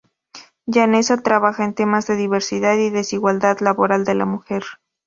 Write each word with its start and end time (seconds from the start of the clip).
Llaneza 0.65 1.17
trabaja 1.17 1.63
en 1.63 1.75
temas 1.75 2.07
de 2.07 2.15
diversidad 2.15 2.75
y 2.75 2.89
desigualdad 2.89 3.59
laboral 3.59 4.03
de 4.03 4.15
la 4.15 4.25
mujer. 4.25 4.63